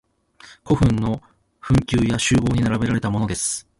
[0.65, 1.21] 古墳の
[1.59, 3.67] 墳丘や周濠に並べられたものです。